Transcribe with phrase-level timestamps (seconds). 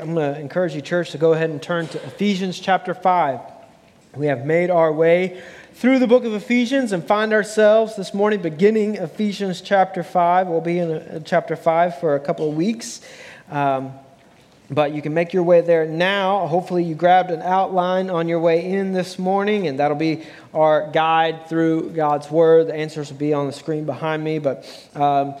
[0.00, 3.40] I'm going to encourage you, church, to go ahead and turn to Ephesians chapter 5.
[4.14, 5.42] We have made our way
[5.74, 10.46] through the book of Ephesians and find ourselves this morning beginning Ephesians chapter 5.
[10.46, 13.00] We'll be in uh, chapter 5 for a couple of weeks.
[13.50, 13.92] Um,
[14.70, 16.46] but you can make your way there now.
[16.46, 20.24] Hopefully, you grabbed an outline on your way in this morning, and that'll be
[20.54, 22.68] our guide through God's Word.
[22.68, 24.38] The answers will be on the screen behind me.
[24.38, 25.34] But um,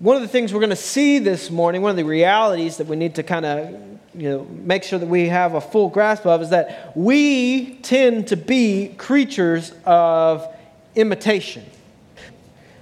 [0.00, 2.86] one of the things we're going to see this morning, one of the realities that
[2.86, 3.70] we need to kind of
[4.14, 8.28] you know, make sure that we have a full grasp of is that we tend
[8.28, 10.46] to be creatures of
[10.94, 11.64] imitation.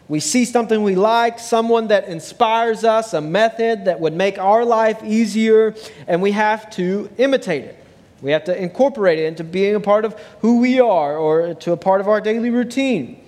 [0.09, 4.65] We see something we like, someone that inspires us, a method that would make our
[4.65, 5.75] life easier,
[6.07, 7.85] and we have to imitate it.
[8.21, 11.73] We have to incorporate it into being a part of who we are or to
[11.73, 13.22] a part of our daily routine.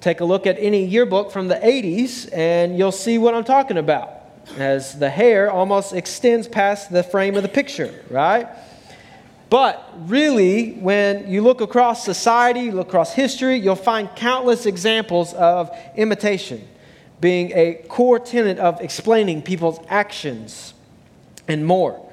[0.00, 3.76] Take a look at any yearbook from the 80s, and you'll see what I'm talking
[3.76, 4.10] about.
[4.56, 8.48] As the hair almost extends past the frame of the picture, right?
[9.50, 15.70] But really, when you look across society, look across history, you'll find countless examples of
[15.96, 16.66] imitation
[17.20, 20.72] being a core tenet of explaining people's actions
[21.46, 22.10] and more.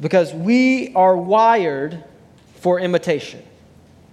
[0.00, 2.04] Because we are wired
[2.56, 3.42] for imitation.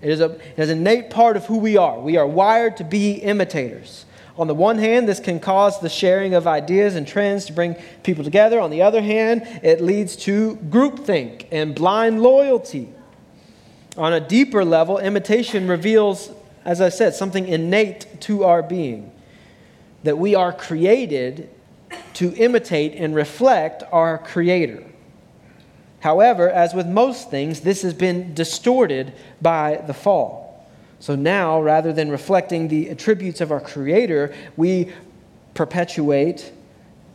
[0.05, 1.99] It is, a, it is an innate part of who we are.
[1.99, 4.05] We are wired to be imitators.
[4.37, 7.75] On the one hand, this can cause the sharing of ideas and trends to bring
[8.03, 8.59] people together.
[8.59, 12.87] On the other hand, it leads to groupthink and blind loyalty.
[13.97, 16.29] On a deeper level, imitation reveals,
[16.65, 19.11] as I said, something innate to our being
[20.03, 21.49] that we are created
[22.13, 24.83] to imitate and reflect our Creator.
[26.05, 29.11] However, as with most things, this has been distorted
[29.41, 30.63] by the fall.
[30.99, 34.93] So now, rather than reflecting the attributes of our Creator, we
[35.55, 36.53] perpetuate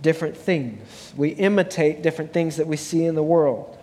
[0.02, 1.14] different things.
[1.16, 3.78] We imitate different things that we see in the world.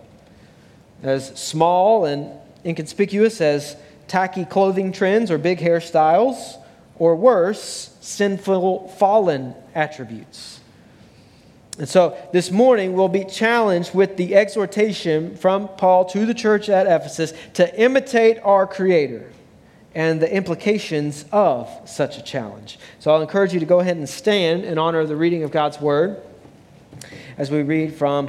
[1.02, 2.30] As small and
[2.62, 3.76] inconspicuous as
[4.08, 6.56] tacky clothing trends or big hairstyles,
[6.98, 10.57] or worse, sinful fallen attributes.
[11.78, 16.68] And so this morning we'll be challenged with the exhortation from Paul to the church
[16.68, 19.32] at Ephesus to imitate our Creator
[19.94, 22.78] and the implications of such a challenge.
[22.98, 25.52] So I'll encourage you to go ahead and stand in honor of the reading of
[25.52, 26.20] God's Word
[27.36, 28.28] as we read from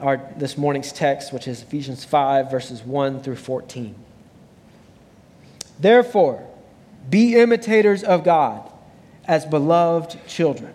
[0.00, 3.94] our, this morning's text, which is Ephesians 5, verses 1 through 14.
[5.78, 6.46] Therefore,
[7.10, 8.70] be imitators of God
[9.26, 10.74] as beloved children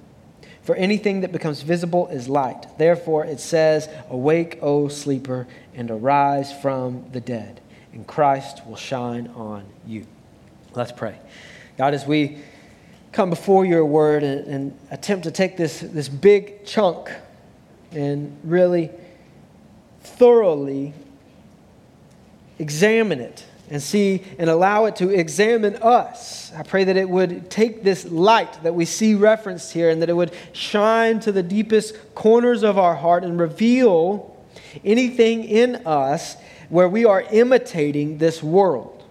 [0.63, 2.67] For anything that becomes visible is light.
[2.77, 7.61] Therefore, it says, Awake, O sleeper, and arise from the dead,
[7.93, 10.05] and Christ will shine on you.
[10.73, 11.19] Let's pray.
[11.77, 12.39] God, as we
[13.11, 17.09] come before your word and, and attempt to take this, this big chunk
[17.91, 18.91] and really
[20.01, 20.93] thoroughly
[22.59, 26.51] examine it and see and allow it to examine us.
[26.53, 30.09] I pray that it would take this light that we see referenced here and that
[30.09, 34.37] it would shine to the deepest corners of our heart and reveal
[34.83, 36.35] anything in us
[36.67, 39.03] where we are imitating this world.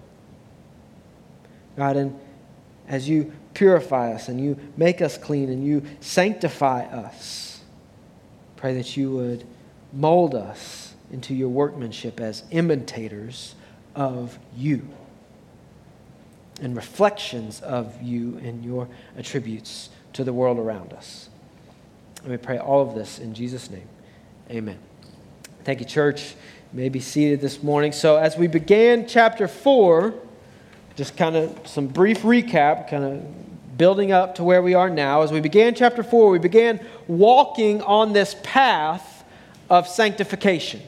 [1.77, 2.21] God, and
[2.87, 7.63] as you purify us and you make us clean and you sanctify us,
[8.57, 9.47] pray that you would
[9.95, 13.55] mold us into your workmanship as imitators
[13.95, 14.87] of you
[16.61, 21.29] and reflections of you and your attributes to the world around us.
[22.23, 23.89] And we pray all of this in Jesus' name.
[24.51, 24.79] Amen.
[25.65, 26.35] Thank you, church.
[26.73, 27.93] You may be seated this morning.
[27.93, 30.15] So, as we began chapter 4,
[30.97, 35.23] just kind of some brief recap, kind of building up to where we are now.
[35.23, 39.25] As we began chapter 4, we began walking on this path
[39.71, 40.83] of sanctification.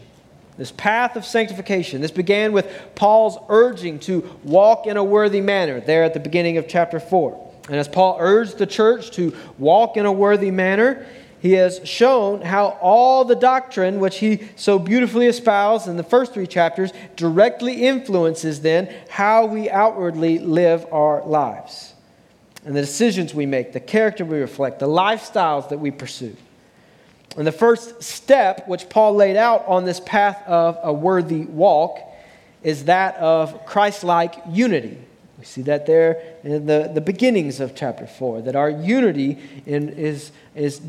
[0.59, 2.01] This path of sanctification.
[2.01, 6.59] This began with Paul's urging to walk in a worthy manner there at the beginning
[6.59, 7.51] of chapter 4.
[7.69, 11.07] And as Paul urged the church to walk in a worthy manner,
[11.41, 16.35] he has shown how all the doctrine which he so beautifully espoused in the first
[16.35, 21.95] three chapters directly influences then how we outwardly live our lives
[22.65, 26.37] and the decisions we make, the character we reflect, the lifestyles that we pursue.
[27.37, 31.99] And the first step which Paul laid out on this path of a worthy walk
[32.63, 34.99] is that of Christ like unity.
[35.39, 39.89] We see that there in the, the beginnings of chapter 4, that our unity in,
[39.89, 40.81] is, is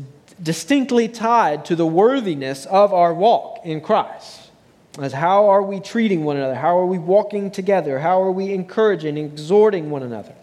[0.42, 4.50] distinctly tied to the worthiness of our walk in Christ.
[5.00, 6.54] As how are we treating one another?
[6.54, 7.98] How are we walking together?
[7.98, 10.34] How are we encouraging exhorting one another?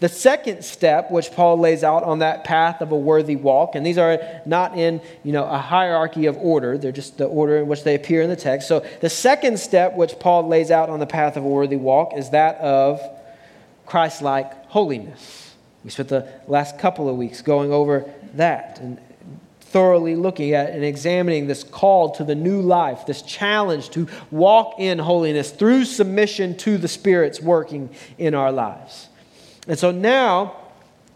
[0.00, 3.84] The second step, which Paul lays out on that path of a worthy walk, and
[3.84, 7.66] these are not in you know, a hierarchy of order, they're just the order in
[7.66, 8.68] which they appear in the text.
[8.68, 12.16] So the second step, which Paul lays out on the path of a worthy walk,
[12.16, 13.00] is that of
[13.86, 15.56] Christ like holiness.
[15.82, 19.00] We spent the last couple of weeks going over that and
[19.60, 24.74] thoroughly looking at and examining this call to the new life, this challenge to walk
[24.78, 29.07] in holiness through submission to the Spirit's working in our lives.
[29.68, 30.56] And so now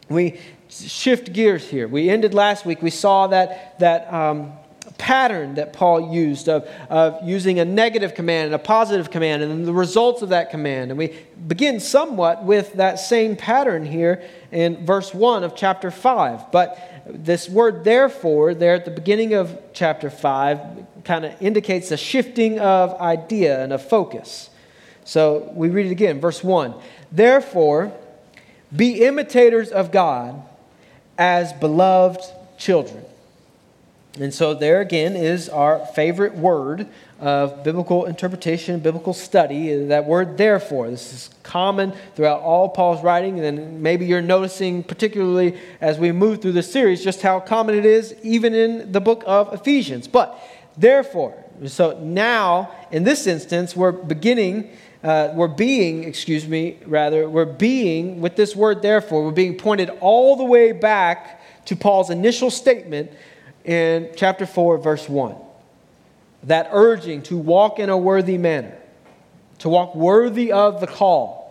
[0.08, 0.38] we
[0.68, 1.88] shift gears here.
[1.88, 4.52] We ended last week, we saw that, that um,
[4.98, 9.66] pattern that Paul used of, of using a negative command and a positive command, and
[9.66, 10.90] the results of that command.
[10.90, 16.52] And we begin somewhat with that same pattern here in verse 1 of chapter 5.
[16.52, 20.60] But this word therefore, there at the beginning of chapter 5,
[21.04, 24.50] kind of indicates a shifting of idea and of focus.
[25.04, 26.74] So we read it again, verse 1.
[27.10, 27.92] Therefore,
[28.74, 30.42] be imitators of God
[31.18, 32.22] as beloved
[32.58, 33.04] children
[34.20, 36.86] and so, there again is our favorite word
[37.18, 40.90] of biblical interpretation, biblical study, that word therefore.
[40.90, 46.42] This is common throughout all Paul's writing, and maybe you're noticing, particularly as we move
[46.42, 50.06] through this series, just how common it is even in the book of Ephesians.
[50.08, 50.38] But
[50.76, 54.70] therefore, so now in this instance, we're beginning.
[55.02, 59.90] Uh, we're being, excuse me, rather, we're being, with this word therefore, we're being pointed
[60.00, 63.10] all the way back to Paul's initial statement
[63.64, 65.34] in chapter 4, verse 1.
[66.44, 68.76] That urging to walk in a worthy manner,
[69.58, 71.42] to walk worthy of the call.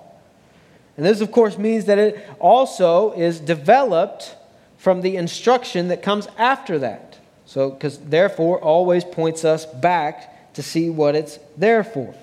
[0.96, 4.36] And this, of course, means that it also is developed
[4.78, 7.18] from the instruction that comes after that.
[7.46, 12.16] So, because therefore always points us back to see what it's there for.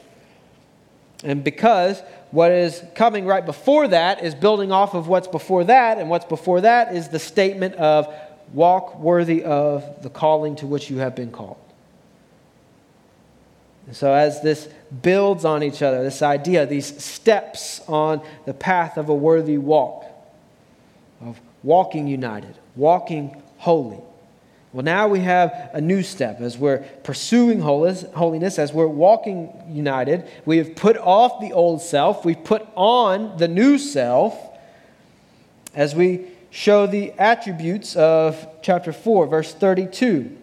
[1.25, 2.01] And because
[2.31, 6.27] what is coming right before that is building off of what's before that, and what's
[6.27, 8.13] before that is the statement of
[8.53, 11.59] walk worthy of the calling to which you have been called.
[13.87, 14.69] And so, as this
[15.03, 20.05] builds on each other, this idea, these steps on the path of a worthy walk,
[21.23, 23.99] of walking united, walking holy.
[24.73, 30.29] Well, now we have a new step as we're pursuing holiness, as we're walking united.
[30.45, 34.39] We have put off the old self, we've put on the new self
[35.75, 40.37] as we show the attributes of chapter 4, verse 32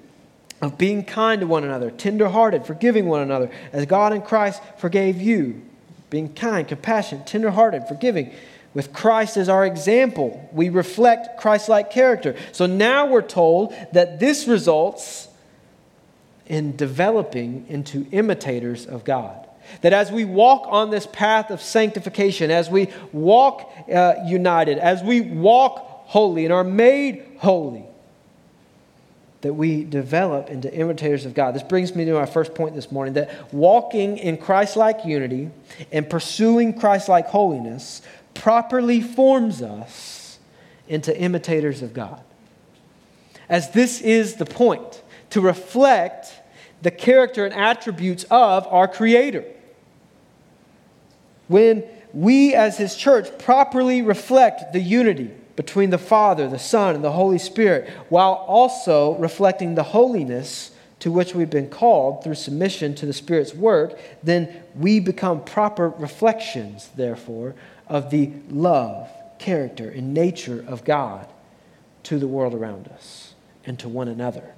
[0.62, 5.22] of being kind to one another, tenderhearted, forgiving one another, as God in Christ forgave
[5.22, 5.62] you.
[6.10, 8.32] Being kind, compassionate, tenderhearted, forgiving.
[8.76, 12.36] With Christ as our example, we reflect Christ like character.
[12.52, 15.30] So now we're told that this results
[16.46, 19.48] in developing into imitators of God.
[19.82, 25.02] That as we walk on this path of sanctification, as we walk uh, united, as
[25.02, 27.86] we walk holy and are made holy,
[29.40, 31.56] that we develop into imitators of God.
[31.56, 35.50] This brings me to my first point this morning that walking in Christ like unity
[35.92, 38.02] and pursuing Christ like holiness
[38.36, 40.38] properly forms us
[40.88, 42.22] into imitators of God.
[43.50, 45.02] As this is the point
[45.32, 46.32] to reflect
[46.82, 49.44] the character and attributes of our Creator.
[51.48, 57.04] When we, as His church, properly reflect the unity between the Father, the Son, and
[57.04, 62.96] the Holy Spirit, while also reflecting the holiness to which we've been called through submission
[62.96, 67.54] to the Spirit's work, then we become proper reflections, therefore,
[67.88, 71.28] of the love, character, and nature of God
[72.04, 73.34] to the world around us
[73.66, 74.54] and to one another.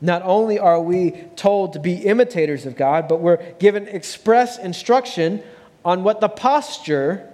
[0.00, 5.42] Not only are we told to be imitators of God, but we're given express instruction
[5.84, 7.30] on what the posture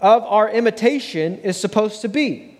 [0.00, 2.56] of our imitation is supposed to be.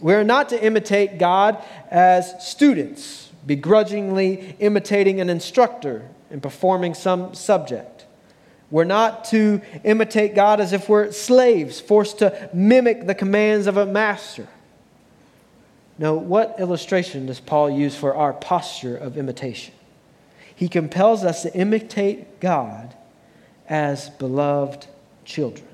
[0.00, 7.93] We're not to imitate God as students, begrudgingly imitating an instructor and performing some subject.
[8.74, 13.76] We're not to imitate God as if we're slaves, forced to mimic the commands of
[13.76, 14.48] a master.
[15.96, 19.72] No, what illustration does Paul use for our posture of imitation?
[20.56, 22.96] He compels us to imitate God
[23.68, 24.88] as beloved
[25.24, 25.68] children.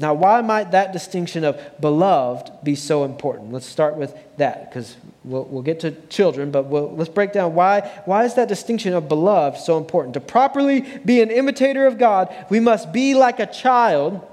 [0.00, 3.52] Now, why might that distinction of beloved be so important?
[3.52, 7.54] Let's start with that because we'll, we'll get to children, but we'll, let's break down
[7.54, 10.14] why, why is that distinction of beloved so important?
[10.14, 14.24] To properly be an imitator of God, we must be like a child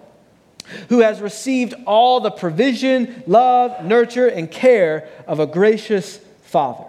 [0.90, 6.86] who has received all the provision, love, nurture, and care of a gracious Father.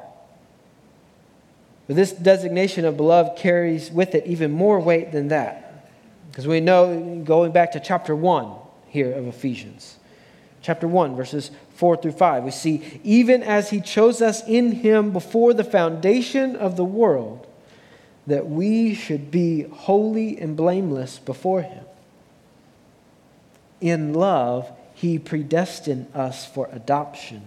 [1.86, 5.88] But this designation of beloved carries with it even more weight than that.
[6.30, 9.96] Because we know, going back to chapter 1, here of Ephesians.
[10.62, 15.12] Chapter 1, verses 4 through 5, we see, even as he chose us in him
[15.12, 17.46] before the foundation of the world,
[18.26, 21.84] that we should be holy and blameless before him.
[23.80, 27.42] In love, he predestined us for adoption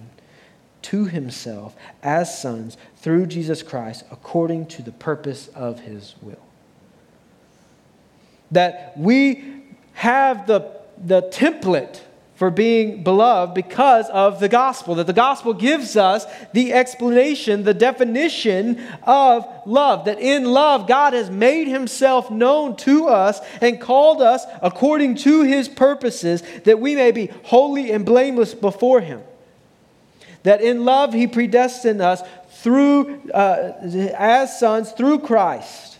[0.83, 6.39] to himself as sons through Jesus Christ according to the purpose of his will.
[8.51, 12.01] That we have the the template
[12.39, 14.95] for being beloved because of the gospel.
[14.95, 20.05] That the gospel gives us the explanation, the definition of love.
[20.05, 25.41] That in love, God has made himself known to us and called us according to
[25.43, 29.21] his purposes that we may be holy and blameless before him.
[30.43, 33.73] That in love, he predestined us through, uh,
[34.17, 35.98] as sons through Christ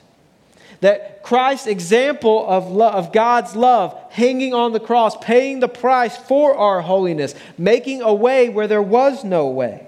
[0.81, 6.17] that Christ's example of, love, of God's love, hanging on the cross, paying the price
[6.17, 9.86] for our holiness, making a way where there was no way.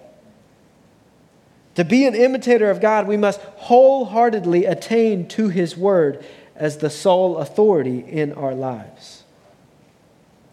[1.76, 6.24] To be an imitator of God, we must wholeheartedly attain to His Word
[6.56, 9.24] as the sole authority in our lives.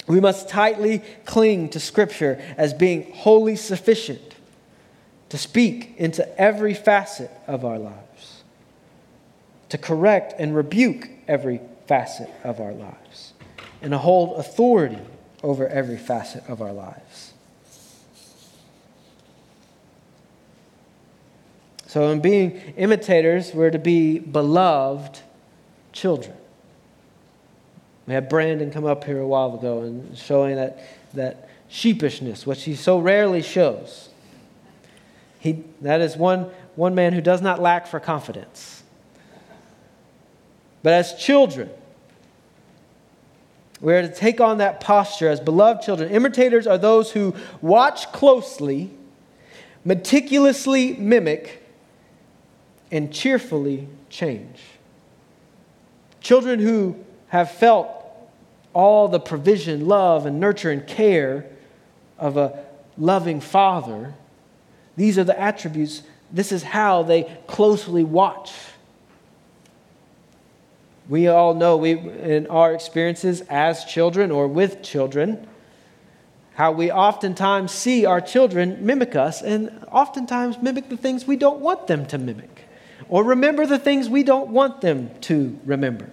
[0.07, 4.37] We must tightly cling to Scripture as being wholly sufficient
[5.29, 8.08] to speak into every facet of our lives
[9.69, 13.33] to correct and rebuke every facet of our lives,
[13.83, 14.99] and to hold authority
[15.43, 17.33] over every facet of our lives.
[21.87, 25.21] So, in being imitators, we're to be beloved
[25.93, 26.37] children.
[28.07, 30.83] We had Brandon come up here a while ago and showing that,
[31.15, 34.11] that sheepishness, which he so rarely shows.
[35.41, 38.78] He, that is one, one man who does not lack for confidence.
[40.83, 41.71] But as children,
[43.81, 46.11] we are to take on that posture as beloved children.
[46.11, 48.91] Imitators are those who watch closely,
[49.85, 51.63] meticulously mimic,
[52.91, 54.61] and cheerfully change.
[56.21, 56.97] Children who
[57.29, 57.89] have felt
[58.73, 61.47] all the provision, love, and nurture and care
[62.19, 62.65] of a
[62.97, 64.15] loving father,
[64.97, 66.03] these are the attributes.
[66.33, 68.53] This is how they closely watch
[71.09, 75.47] we all know we, in our experiences as children or with children,
[76.55, 81.61] how we oftentimes see our children mimic us and oftentimes mimic the things we don't
[81.61, 82.65] want them to mimic
[83.09, 86.11] or remember the things we don't want them to remember.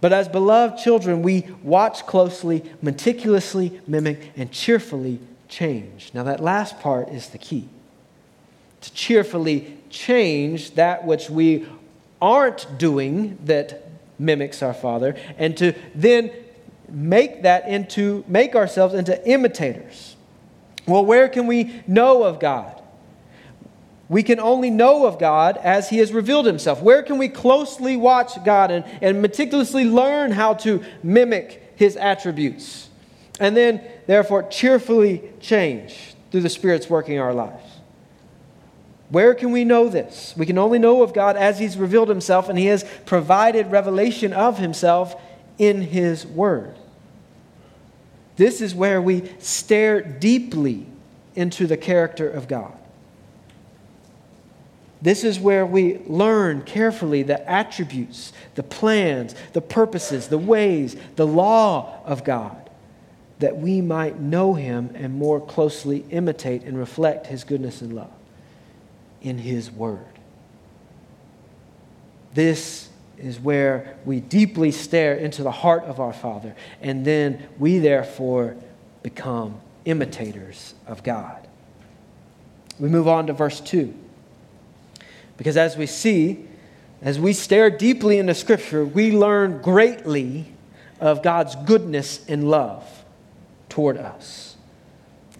[0.00, 5.18] But as beloved children, we watch closely, meticulously mimic, and cheerfully
[5.48, 6.12] change.
[6.14, 7.68] Now, that last part is the key.
[8.82, 11.66] To cheerfully change that which we
[12.20, 16.30] aren't doing that mimics our Father, and to then
[16.88, 20.16] make that into, make ourselves into imitators.
[20.86, 22.82] Well, where can we know of God?
[24.08, 26.82] We can only know of God as He has revealed Himself.
[26.82, 32.88] Where can we closely watch God and, and meticulously learn how to mimic His attributes?
[33.38, 37.62] And then, therefore, cheerfully change through the Spirit's working our lives.
[39.10, 40.34] Where can we know this?
[40.36, 44.32] We can only know of God as He's revealed Himself, and He has provided revelation
[44.32, 45.20] of Himself
[45.56, 46.76] in His Word.
[48.36, 50.86] This is where we stare deeply
[51.34, 52.72] into the character of God.
[55.00, 61.26] This is where we learn carefully the attributes, the plans, the purposes, the ways, the
[61.26, 62.68] law of God,
[63.38, 68.10] that we might know Him and more closely imitate and reflect His goodness and love
[69.22, 70.04] in His Word.
[72.34, 77.78] This is where we deeply stare into the heart of our Father, and then we
[77.78, 78.56] therefore
[79.02, 81.46] become imitators of God.
[82.78, 83.92] We move on to verse 2.
[85.36, 86.46] Because as we see,
[87.02, 90.46] as we stare deeply into Scripture, we learn greatly
[91.00, 93.04] of God's goodness and love
[93.68, 94.56] toward us.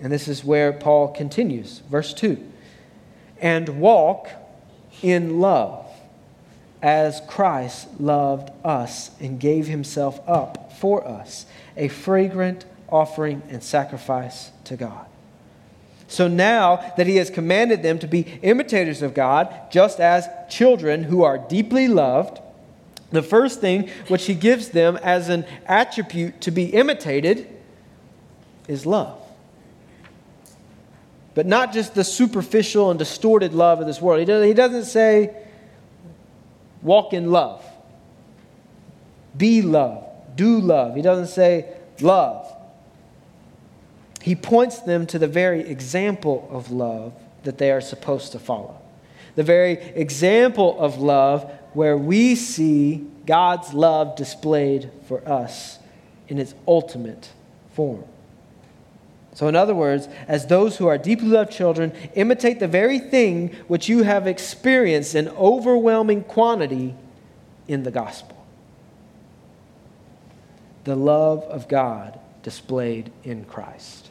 [0.00, 1.80] And this is where Paul continues.
[1.90, 2.44] Verse 2
[3.40, 4.28] And walk
[5.02, 5.86] in love
[6.82, 14.50] as Christ loved us and gave himself up for us, a fragrant offering and sacrifice
[14.64, 15.06] to God.
[16.06, 21.04] So now that he has commanded them to be imitators of God, just as children
[21.04, 22.40] who are deeply loved,
[23.10, 27.48] the first thing which he gives them as an attribute to be imitated
[28.68, 29.20] is love.
[31.38, 34.18] But not just the superficial and distorted love of this world.
[34.26, 35.36] He doesn't say,
[36.82, 37.64] walk in love,
[39.36, 40.04] be love,
[40.34, 40.96] do love.
[40.96, 42.52] He doesn't say, love
[44.20, 47.14] he points them to the very example of love
[47.44, 48.76] that they are supposed to follow.
[49.36, 55.78] The very example of love where we see God's love displayed for us
[56.26, 57.30] in its ultimate
[57.74, 58.04] form.
[59.38, 63.54] So, in other words, as those who are deeply loved children, imitate the very thing
[63.68, 66.96] which you have experienced in overwhelming quantity
[67.68, 68.34] in the gospel
[70.82, 74.08] the love of God displayed in Christ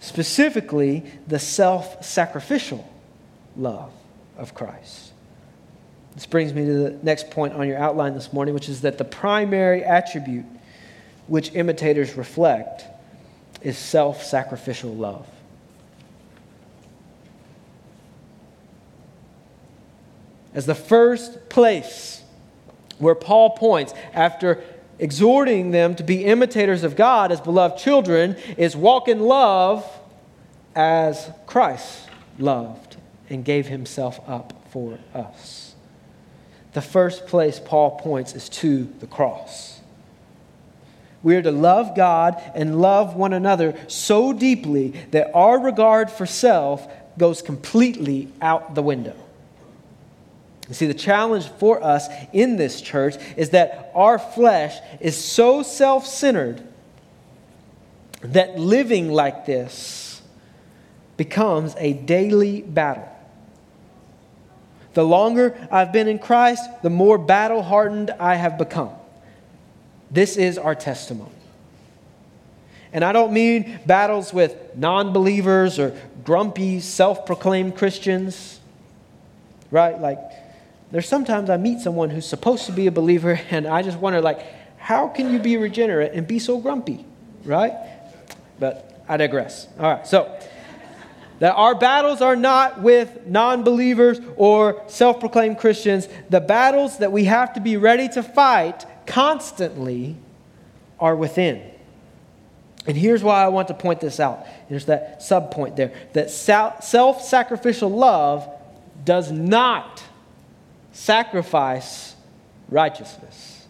[0.00, 2.88] specifically the self sacrificial
[3.58, 3.92] love
[4.38, 5.12] of Christ.
[6.14, 8.96] This brings me to the next point on your outline this morning, which is that
[8.96, 10.46] the primary attribute
[11.26, 12.84] which imitators reflect
[13.64, 15.26] is self sacrificial love.
[20.52, 22.22] As the first place
[22.98, 24.62] where Paul points after
[25.00, 29.84] exhorting them to be imitators of God as beloved children is walk in love
[30.76, 32.96] as Christ loved
[33.28, 35.74] and gave himself up for us.
[36.72, 39.80] The first place Paul points is to the cross.
[41.24, 46.26] We are to love God and love one another so deeply that our regard for
[46.26, 46.86] self
[47.18, 49.16] goes completely out the window.
[50.68, 55.62] You see, the challenge for us in this church is that our flesh is so
[55.62, 56.62] self centered
[58.20, 60.20] that living like this
[61.16, 63.08] becomes a daily battle.
[64.92, 68.92] The longer I've been in Christ, the more battle hardened I have become.
[70.10, 71.30] This is our testimony.
[72.92, 78.60] And I don't mean battles with non believers or grumpy, self proclaimed Christians,
[79.70, 80.00] right?
[80.00, 80.18] Like,
[80.92, 84.20] there's sometimes I meet someone who's supposed to be a believer, and I just wonder,
[84.20, 84.40] like,
[84.78, 87.04] how can you be regenerate and be so grumpy,
[87.44, 87.72] right?
[88.60, 89.66] But I digress.
[89.78, 90.38] All right, so
[91.40, 96.08] that our battles are not with non believers or self proclaimed Christians.
[96.30, 100.16] The battles that we have to be ready to fight constantly
[100.98, 101.62] are within.
[102.86, 104.46] And here's why I want to point this out.
[104.68, 108.48] There's that sub point there that self sacrificial love
[109.04, 110.02] does not
[110.92, 112.14] sacrifice
[112.68, 113.66] righteousness.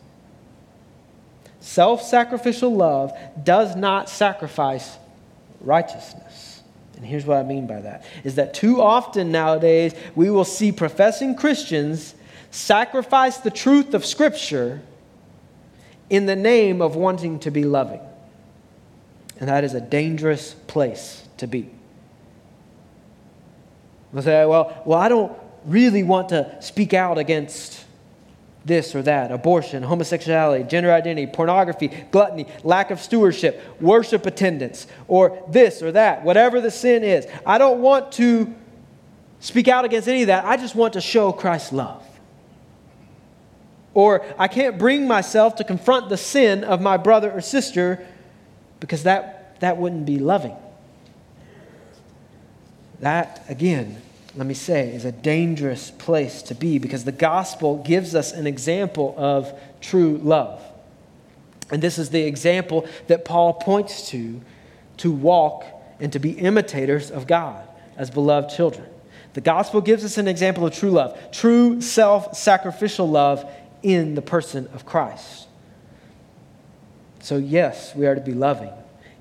[1.61, 4.99] Self sacrificial love does not sacrifice
[5.61, 6.63] righteousness.
[6.97, 10.73] And here's what I mean by that is that too often nowadays we will see
[10.73, 12.15] professing Christians
[12.51, 14.81] sacrifice the truth of Scripture
[16.15, 18.01] in the name of wanting to be loving.
[19.41, 21.71] And that is a dangerous place to be.
[24.13, 27.85] We'll say, well, well, I don't, really want to speak out against
[28.65, 35.43] this or that abortion, homosexuality, gender identity, pornography, gluttony, lack of stewardship, worship attendance, or
[35.51, 37.27] this or that, whatever the sin is.
[37.45, 38.55] I don't want to
[39.41, 40.45] speak out against any of that.
[40.47, 42.03] I just want to show Christ's love.
[43.95, 48.05] Or I can't bring myself to confront the sin of my brother or sister
[48.81, 50.57] because that, that wouldn't be loving.
[53.01, 54.03] That, again,
[54.37, 58.47] let me say, is a dangerous place to be because the gospel gives us an
[58.47, 60.63] example of true love.
[61.71, 64.41] And this is the example that Paul points to
[64.99, 65.65] to walk
[66.01, 68.87] and to be imitators of God as beloved children.
[69.35, 73.45] The gospel gives us an example of true love, true self sacrificial love
[73.85, 75.47] in the person of Christ.
[77.21, 78.73] So, yes, we are to be loving.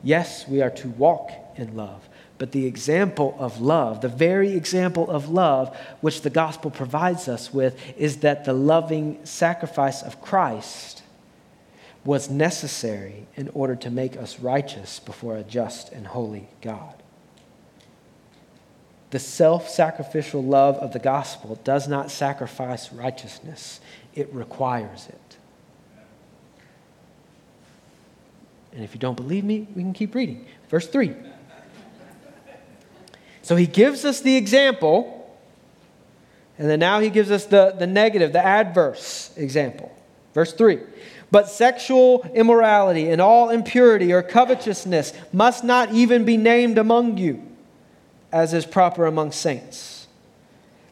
[0.01, 2.09] Yes, we are to walk in love.
[2.37, 7.53] But the example of love, the very example of love which the gospel provides us
[7.53, 11.03] with, is that the loving sacrifice of Christ
[12.03, 16.95] was necessary in order to make us righteous before a just and holy God.
[19.11, 23.79] The self sacrificial love of the gospel does not sacrifice righteousness,
[24.15, 25.37] it requires it.
[28.73, 30.45] And if you don't believe me, we can keep reading.
[30.69, 31.13] Verse 3.
[33.43, 35.37] So he gives us the example,
[36.57, 39.91] and then now he gives us the, the negative, the adverse example.
[40.33, 40.79] Verse 3
[41.29, 47.43] But sexual immorality and all impurity or covetousness must not even be named among you,
[48.31, 49.92] as is proper among saints.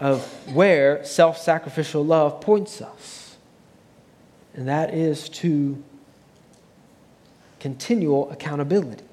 [0.00, 3.36] of where self sacrificial love points us,
[4.54, 5.82] and that is to
[7.60, 9.04] continual accountability.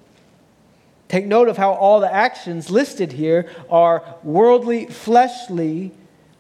[1.09, 5.91] Take note of how all the actions listed here are worldly, fleshly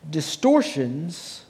[0.09, 1.45] distortions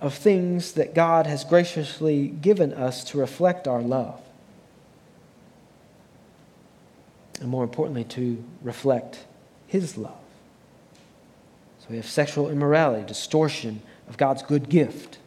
[0.00, 4.20] of things that God has graciously given us to reflect our love.
[7.40, 9.24] And more importantly, to reflect
[9.66, 10.25] His love.
[11.86, 15.18] So we have sexual immorality, distortion of God's good gift.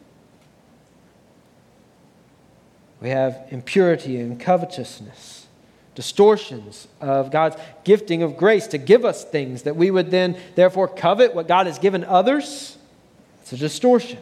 [3.00, 5.40] We have impurity and covetousness
[5.94, 10.88] distortions of God's gifting of grace to give us things that we would then therefore
[10.88, 12.78] covet what God has given others.
[13.42, 14.18] It's a distortion.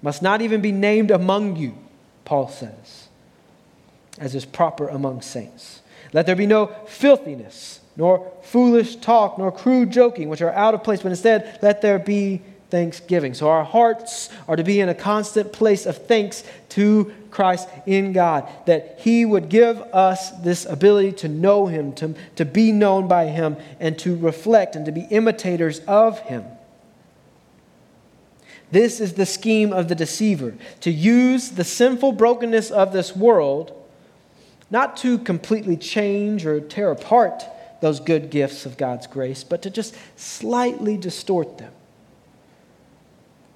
[0.00, 1.76] Must not even be named among you,
[2.24, 3.08] Paul says,
[4.18, 5.82] as is proper among saints.
[6.12, 10.82] Let there be no filthiness, nor foolish talk, nor crude joking, which are out of
[10.82, 13.34] place, but instead let there be thanksgiving.
[13.34, 18.12] So our hearts are to be in a constant place of thanks to Christ in
[18.12, 23.08] God, that He would give us this ability to know Him, to, to be known
[23.08, 26.44] by Him, and to reflect and to be imitators of Him.
[28.72, 33.76] This is the scheme of the deceiver to use the sinful brokenness of this world
[34.70, 37.42] not to completely change or tear apart
[37.80, 41.72] those good gifts of God's grace, but to just slightly distort them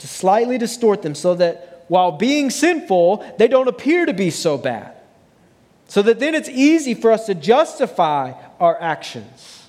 [0.05, 4.59] to slightly distort them so that while being sinful, they don't appear to be so
[4.59, 4.95] bad.
[5.89, 9.63] So that then it's easy for us to justify our actions.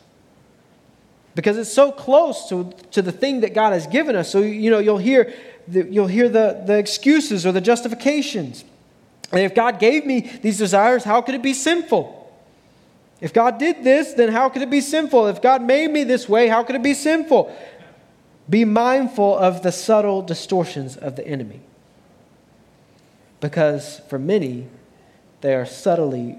[1.35, 4.29] Because it's so close to, to the thing that God has given us.
[4.29, 5.33] So, you know, you'll hear
[5.69, 8.65] the, you'll hear the, the excuses or the justifications.
[9.31, 12.14] And if God gave me these desires, how could it be sinful?
[13.21, 15.27] If God did this, then how could it be sinful?
[15.27, 17.55] If God made me this way, how could it be sinful?
[18.49, 21.61] Be mindful of the subtle distortions of the enemy.
[23.39, 24.67] Because for many,
[25.41, 26.37] they are subtly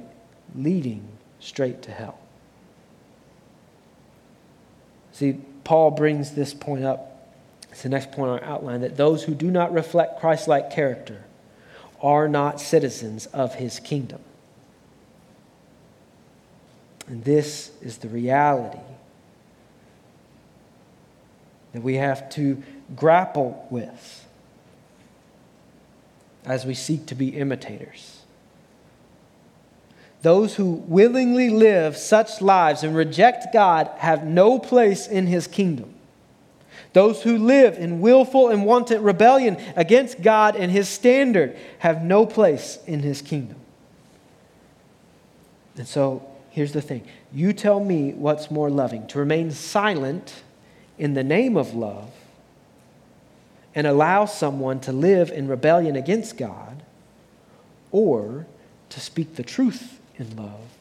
[0.55, 1.09] leading
[1.41, 2.19] straight to hell.
[5.13, 7.33] See, Paul brings this point up.
[7.71, 10.71] It's the next point on our outline that those who do not reflect Christ like
[10.71, 11.25] character
[12.01, 14.21] are not citizens of his kingdom.
[17.09, 18.79] And this is the reality
[21.73, 22.63] that we have to
[22.95, 24.27] grapple with
[26.45, 28.21] as we seek to be imitators.
[30.23, 35.95] Those who willingly live such lives and reject God have no place in his kingdom.
[36.93, 42.27] Those who live in willful and wanton rebellion against God and his standard have no
[42.27, 43.59] place in his kingdom.
[45.77, 50.43] And so here's the thing you tell me what's more loving to remain silent
[50.97, 52.11] in the name of love
[53.75, 56.83] and allow someone to live in rebellion against God,
[57.93, 58.47] or
[58.89, 60.79] to speak the truth in love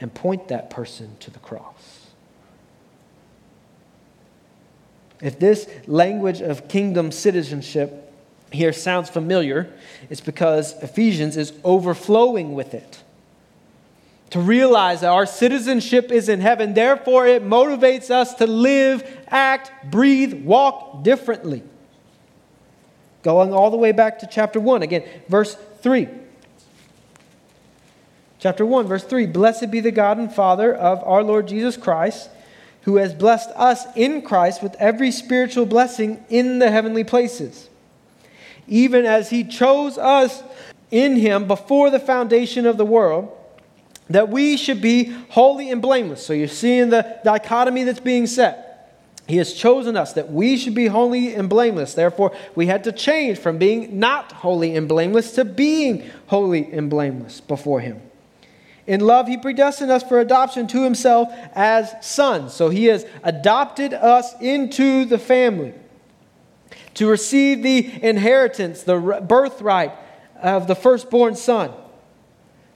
[0.00, 2.06] and point that person to the cross.
[5.20, 8.10] If this language of kingdom citizenship
[8.50, 9.70] here sounds familiar,
[10.08, 13.03] it's because Ephesians is overflowing with it.
[14.34, 16.74] To realize that our citizenship is in heaven.
[16.74, 21.62] Therefore, it motivates us to live, act, breathe, walk differently.
[23.22, 26.08] Going all the way back to chapter 1, again, verse 3.
[28.40, 32.28] Chapter 1, verse 3 Blessed be the God and Father of our Lord Jesus Christ,
[32.82, 37.68] who has blessed us in Christ with every spiritual blessing in the heavenly places,
[38.66, 40.42] even as he chose us
[40.90, 43.32] in him before the foundation of the world
[44.10, 46.24] that we should be holy and blameless.
[46.24, 48.64] So you're seeing the dichotomy that's being set.
[49.26, 51.94] He has chosen us that we should be holy and blameless.
[51.94, 56.90] Therefore, we had to change from being not holy and blameless to being holy and
[56.90, 58.02] blameless before Him.
[58.86, 62.52] In love, He predestined us for adoption to Himself as sons.
[62.52, 65.72] So He has adopted us into the family
[66.92, 69.92] to receive the inheritance, the birthright
[70.36, 71.72] of the firstborn son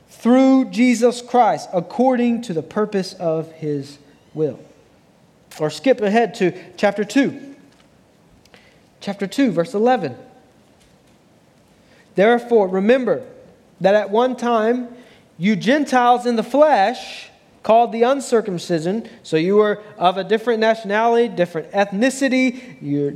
[0.09, 3.99] through Jesus Christ according to the purpose of his
[4.35, 4.59] will.
[5.61, 7.57] Or skip ahead to chapter 2.
[9.01, 10.17] Chapter 2, verse 11.
[12.15, 13.25] Therefore, remember
[13.81, 14.89] that at one time
[15.37, 17.29] you Gentiles in the flesh,
[17.63, 23.13] called the uncircumcision, so you were of a different nationality, different ethnicity, you're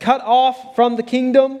[0.00, 1.60] cut off from the kingdom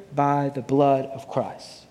[0.15, 1.85] by the blood of Christ.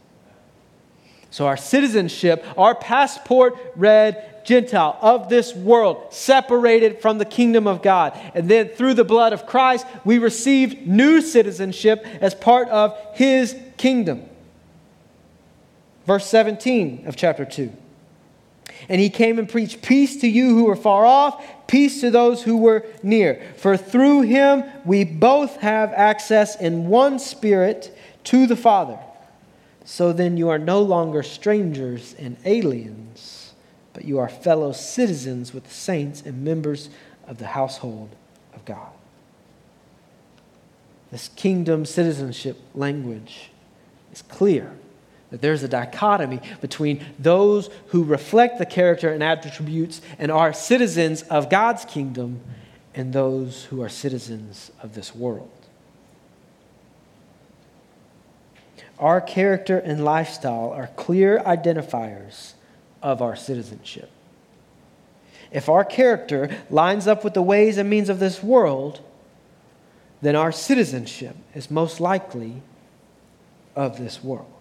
[1.30, 7.82] So, our citizenship, our passport read Gentile of this world, separated from the kingdom of
[7.82, 8.18] God.
[8.34, 13.56] And then through the blood of Christ, we received new citizenship as part of his
[13.76, 14.28] kingdom.
[16.04, 17.72] Verse 17 of chapter 2.
[18.88, 22.42] And he came and preached peace to you who were far off, peace to those
[22.42, 23.40] who were near.
[23.56, 28.98] For through him we both have access in one spirit to the Father.
[29.84, 33.52] So then you are no longer strangers and aliens,
[33.92, 36.90] but you are fellow citizens with the saints and members
[37.26, 38.10] of the household
[38.54, 38.92] of God.
[41.10, 43.50] This kingdom citizenship language
[44.12, 44.72] is clear
[45.30, 51.22] that there's a dichotomy between those who reflect the character and attributes and are citizens
[51.22, 52.40] of God's kingdom
[52.94, 55.50] and those who are citizens of this world.
[59.00, 62.52] Our character and lifestyle are clear identifiers
[63.02, 64.10] of our citizenship.
[65.50, 69.00] If our character lines up with the ways and means of this world,
[70.20, 72.62] then our citizenship is most likely
[73.74, 74.52] of this world.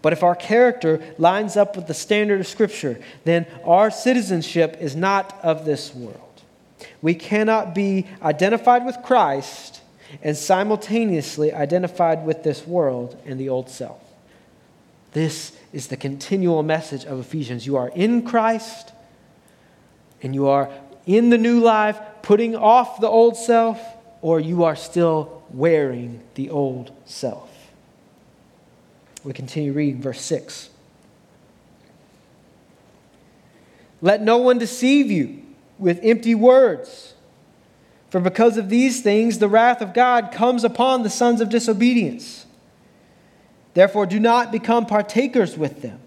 [0.00, 4.96] But if our character lines up with the standard of Scripture, then our citizenship is
[4.96, 6.18] not of this world.
[7.02, 9.81] We cannot be identified with Christ
[10.20, 14.02] and simultaneously identified with this world and the old self.
[15.12, 17.66] This is the continual message of Ephesians.
[17.66, 18.92] You are in Christ
[20.22, 20.70] and you are
[21.06, 23.80] in the new life, putting off the old self,
[24.20, 27.50] or you are still wearing the old self.
[29.24, 30.70] We continue reading verse 6.
[34.00, 35.42] Let no one deceive you
[35.78, 37.11] with empty words.
[38.12, 42.44] For because of these things, the wrath of God comes upon the sons of disobedience.
[43.72, 45.98] Therefore, do not become partakers with them.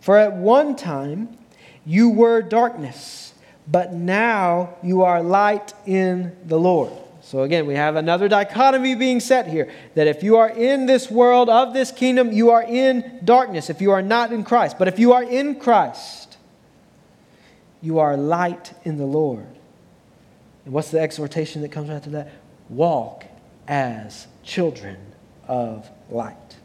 [0.00, 1.36] For at one time
[1.84, 3.34] you were darkness,
[3.68, 6.90] but now you are light in the Lord.
[7.20, 11.10] So again, we have another dichotomy being set here that if you are in this
[11.10, 14.78] world of this kingdom, you are in darkness if you are not in Christ.
[14.78, 16.38] But if you are in Christ,
[17.82, 19.58] you are light in the Lord.
[20.64, 22.32] And what's the exhortation that comes after that?
[22.68, 23.24] Walk
[23.66, 24.96] as children
[25.48, 26.56] of light.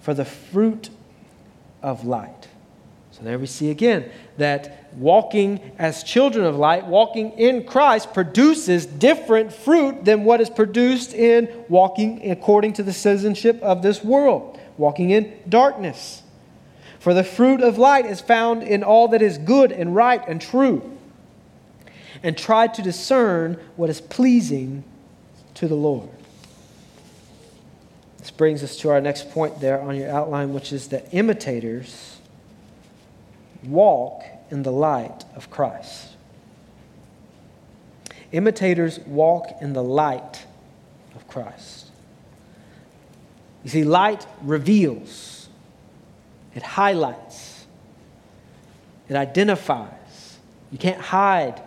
[0.00, 0.90] For the fruit
[1.82, 2.48] of light.
[3.12, 8.86] So there we see again that walking as children of light, walking in Christ, produces
[8.86, 14.58] different fruit than what is produced in walking according to the citizenship of this world,
[14.78, 16.22] walking in darkness.
[16.98, 20.40] For the fruit of light is found in all that is good and right and
[20.40, 20.98] true.
[22.22, 24.84] And try to discern what is pleasing
[25.54, 26.10] to the Lord.
[28.18, 32.18] This brings us to our next point there on your outline, which is that imitators
[33.64, 36.08] walk in the light of Christ.
[38.32, 40.46] Imitators walk in the light
[41.14, 41.86] of Christ.
[43.64, 45.48] You see, light reveals,
[46.54, 47.66] it highlights,
[49.08, 50.38] it identifies.
[50.70, 51.60] You can't hide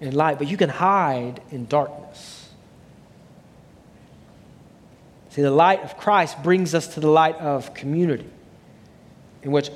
[0.00, 2.48] in light, but you can hide in darkness.
[5.30, 8.28] See, the light of Christ brings us to the light of community,
[9.42, 9.70] in which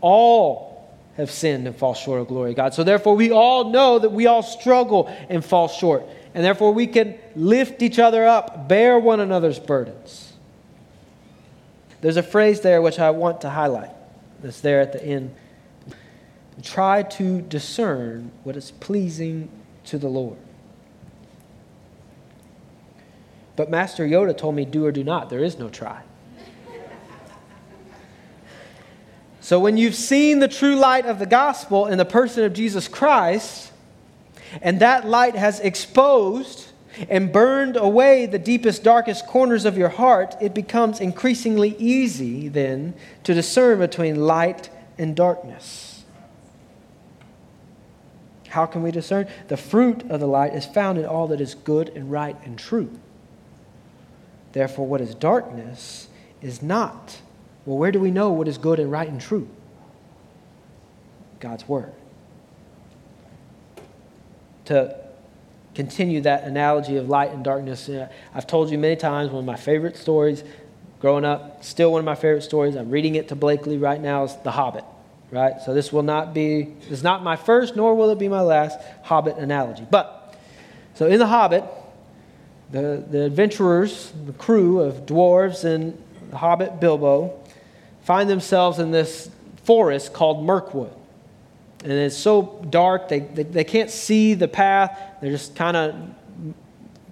[0.00, 0.68] all
[1.16, 2.74] have sinned and fall short of glory God.
[2.74, 6.04] So, therefore, we all know that we all struggle and fall short.
[6.34, 10.32] And therefore, we can lift each other up, bear one another's burdens.
[12.00, 13.90] There's a phrase there which I want to highlight
[14.40, 15.34] that's there at the end.
[16.62, 19.48] Try to discern what is pleasing
[19.84, 20.38] to the Lord.
[23.56, 25.30] But Master Yoda told me, do or do not.
[25.30, 26.02] There is no try.
[29.40, 32.86] So when you've seen the true light of the gospel in the person of Jesus
[32.86, 33.72] Christ,
[34.60, 36.66] and that light has exposed
[37.08, 42.92] and burned away the deepest, darkest corners of your heart, it becomes increasingly easy then
[43.24, 44.68] to discern between light
[44.98, 45.87] and darkness.
[48.48, 49.28] How can we discern?
[49.48, 52.58] The fruit of the light is found in all that is good and right and
[52.58, 52.90] true.
[54.52, 56.08] Therefore, what is darkness
[56.40, 57.20] is not.
[57.66, 59.48] Well, where do we know what is good and right and true?
[61.40, 61.92] God's Word.
[64.66, 64.96] To
[65.74, 67.88] continue that analogy of light and darkness.
[67.88, 70.42] Uh, I've told you many times one of my favorite stories
[71.00, 72.74] growing up, still one of my favorite stories.
[72.74, 74.84] I'm reading it to Blakely right now is The Hobbit,
[75.30, 75.60] right?
[75.64, 78.40] So this will not be, this is not my first, nor will it be my
[78.40, 79.86] last Hobbit analogy.
[79.90, 80.36] But,
[80.94, 81.64] so in The Hobbit,
[82.70, 87.38] the, the adventurers, the crew of dwarves and the Hobbit Bilbo,
[88.02, 89.30] find themselves in this
[89.64, 90.94] forest called Mirkwood.
[91.84, 94.98] And it's so dark they, they, they can't see the path.
[95.20, 95.94] They're just kind of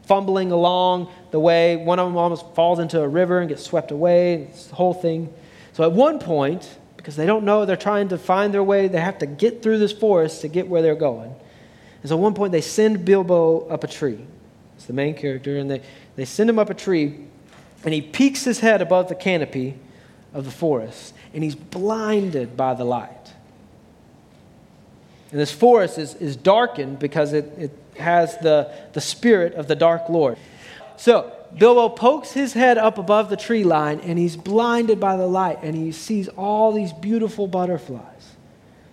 [0.06, 1.76] fumbling along the way.
[1.76, 4.48] One of them almost falls into a river and gets swept away.
[4.50, 5.32] It's the whole thing.
[5.72, 6.68] So at one point
[7.06, 9.78] because they don't know they're trying to find their way they have to get through
[9.78, 11.32] this forest to get where they're going.
[12.02, 14.18] And so at one point they send bilbo up a tree.
[14.74, 15.82] It's the main character and they,
[16.16, 17.20] they send him up a tree
[17.84, 19.76] and he peeks his head above the canopy
[20.34, 23.32] of the forest and he's blinded by the light.
[25.30, 29.76] And this forest is, is darkened because it, it has the, the spirit of the
[29.76, 30.38] dark Lord.
[30.96, 35.26] So Bilbo pokes his head up above the tree line and he's blinded by the
[35.26, 38.36] light and he sees all these beautiful butterflies.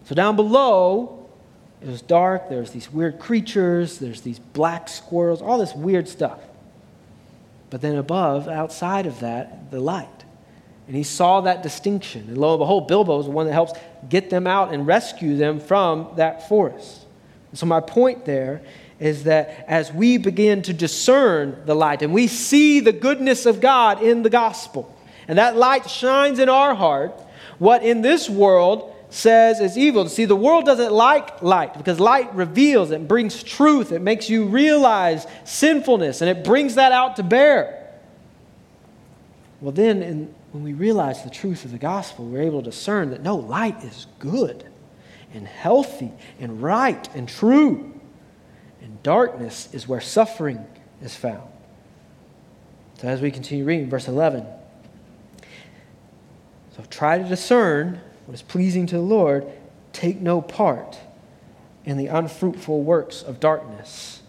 [0.05, 1.27] So down below,
[1.81, 2.49] it was dark.
[2.49, 6.39] There's these weird creatures, there's these black squirrels, all this weird stuff.
[7.69, 10.07] But then above, outside of that, the light.
[10.87, 12.25] And he saw that distinction.
[12.27, 13.73] And lo and behold, Bilbo is the one that helps
[14.09, 17.05] get them out and rescue them from that forest.
[17.51, 18.61] And so, my point there
[19.03, 23.59] is that as we begin to discern the light and we see the goodness of
[23.59, 24.95] God in the gospel,
[25.27, 27.11] and that light shines in our heart,
[27.59, 30.07] what in this world says is evil.
[30.07, 34.45] See, the world doesn't like light because light reveals, it brings truth, it makes you
[34.45, 37.91] realize sinfulness, and it brings that out to bear.
[39.59, 43.09] Well, then, in when we realize the truth of the gospel, we're able to discern
[43.09, 44.63] that no, light is good
[45.33, 47.92] and healthy and right and true.
[49.03, 50.65] Darkness is where suffering
[51.01, 51.43] is found.
[52.99, 54.45] So as we continue reading, verse 11.
[56.75, 59.45] So try to discern what is pleasing to the Lord.
[59.91, 60.97] Take no part
[61.85, 64.21] in the unfruitful works of darkness,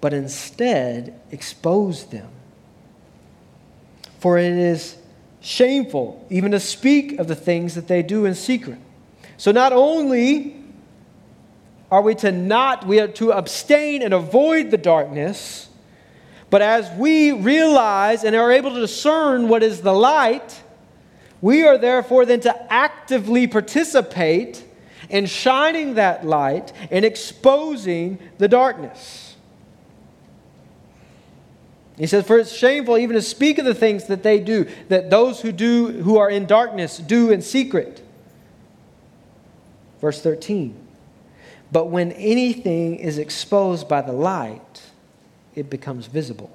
[0.00, 2.30] but instead expose them.
[4.18, 4.96] For it is
[5.40, 8.78] shameful even to speak of the things that they do in secret.
[9.36, 10.56] So not only
[11.90, 15.68] are we to not we are to abstain and avoid the darkness,
[16.50, 20.62] but as we realize and are able to discern what is the light,
[21.40, 24.64] we are therefore then to actively participate
[25.08, 29.36] in shining that light and exposing the darkness.
[31.96, 35.10] He says, For it's shameful even to speak of the things that they do, that
[35.10, 38.02] those who do who are in darkness do in secret.
[40.00, 40.87] Verse 13.
[41.70, 44.82] But when anything is exposed by the light,
[45.54, 46.50] it becomes visible.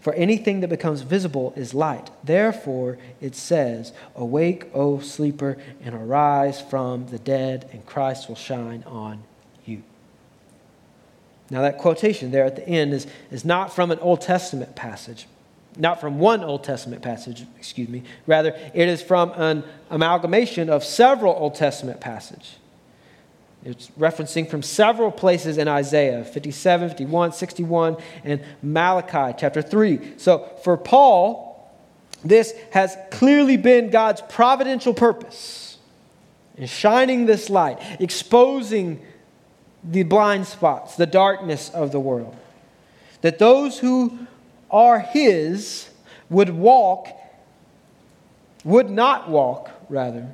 [0.00, 2.10] For anything that becomes visible is light.
[2.22, 8.84] Therefore, it says, Awake, O sleeper, and arise from the dead, and Christ will shine
[8.86, 9.22] on
[9.64, 9.82] you.
[11.48, 15.26] now, that quotation there at the end is, is not from an Old Testament passage,
[15.78, 18.02] not from one Old Testament passage, excuse me.
[18.26, 22.56] Rather, it is from an amalgamation of several Old Testament passages.
[23.64, 30.18] It's referencing from several places in Isaiah 57, 51, 61, and Malachi chapter 3.
[30.18, 31.72] So for Paul,
[32.22, 35.78] this has clearly been God's providential purpose
[36.56, 39.02] in shining this light, exposing
[39.82, 42.36] the blind spots, the darkness of the world.
[43.22, 44.26] That those who
[44.70, 45.88] are His
[46.28, 47.08] would walk,
[48.62, 50.28] would not walk, rather,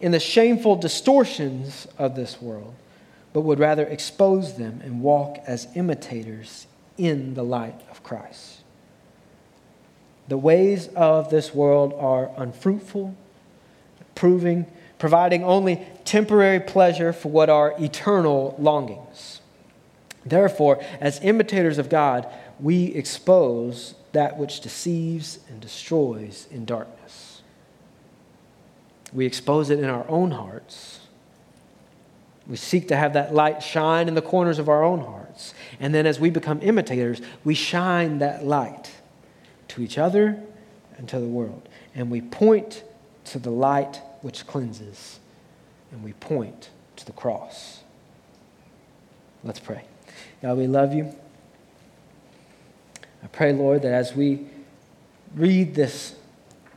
[0.00, 2.74] in the shameful distortions of this world,
[3.32, 8.60] but would rather expose them and walk as imitators in the light of Christ.
[10.28, 13.14] The ways of this world are unfruitful,
[14.14, 14.66] proving,
[14.98, 19.40] providing only temporary pleasure for what are eternal longings.
[20.24, 22.26] Therefore, as imitators of God,
[22.58, 26.99] we expose that which deceives and destroys in darkness.
[29.12, 31.00] We expose it in our own hearts.
[32.46, 35.54] We seek to have that light shine in the corners of our own hearts.
[35.78, 38.90] And then as we become imitators, we shine that light
[39.68, 40.40] to each other
[40.96, 41.68] and to the world.
[41.94, 42.82] And we point
[43.26, 45.18] to the light which cleanses,
[45.92, 47.80] and we point to the cross.
[49.42, 49.84] Let's pray.
[50.42, 51.14] God, we love you.
[53.22, 54.46] I pray, Lord, that as we
[55.34, 56.16] read this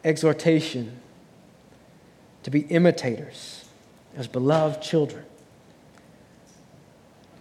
[0.03, 0.99] exhortation,
[2.43, 3.65] to be imitators
[4.15, 5.25] as beloved children.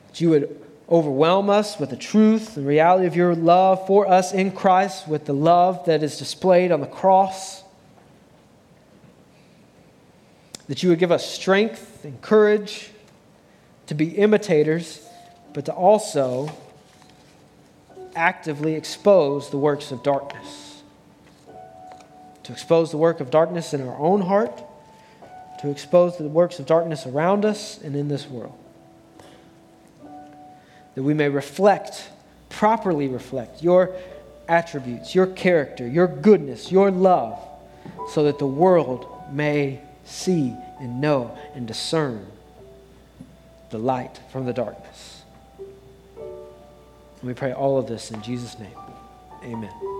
[0.08, 4.32] That you would overwhelm us with the truth and reality of your love for us
[4.32, 7.62] in Christ, with the love that is displayed on the cross.
[10.68, 12.90] That you would give us strength and courage
[13.86, 15.06] to be imitators,
[15.52, 16.50] but to also
[18.14, 20.82] actively expose the works of darkness.
[22.44, 24.62] To expose the work of darkness in our own heart
[25.62, 28.58] to expose the works of darkness around us and in this world.
[30.96, 32.10] That we may reflect,
[32.48, 33.94] properly reflect your
[34.48, 37.38] attributes, your character, your goodness, your love,
[38.10, 42.26] so that the world may see and know and discern
[43.70, 45.22] the light from the darkness.
[46.16, 48.76] And we pray all of this in Jesus' name.
[49.44, 49.91] Amen.